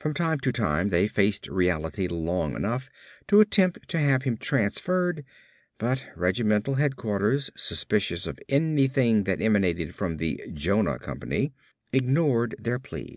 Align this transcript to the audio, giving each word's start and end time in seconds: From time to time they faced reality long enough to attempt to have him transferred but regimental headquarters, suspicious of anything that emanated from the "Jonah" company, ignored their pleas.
From 0.00 0.14
time 0.14 0.40
to 0.40 0.50
time 0.50 0.88
they 0.88 1.06
faced 1.06 1.46
reality 1.46 2.06
long 2.08 2.56
enough 2.56 2.88
to 3.26 3.40
attempt 3.42 3.86
to 3.88 3.98
have 3.98 4.22
him 4.22 4.38
transferred 4.38 5.26
but 5.76 6.08
regimental 6.16 6.76
headquarters, 6.76 7.50
suspicious 7.54 8.26
of 8.26 8.38
anything 8.48 9.24
that 9.24 9.42
emanated 9.42 9.94
from 9.94 10.16
the 10.16 10.42
"Jonah" 10.54 10.98
company, 10.98 11.52
ignored 11.92 12.54
their 12.58 12.78
pleas. 12.78 13.16